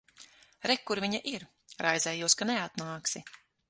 [0.71, 1.47] Re, kur viņa ir.
[1.89, 3.29] Raizējos, ka neatnāksi.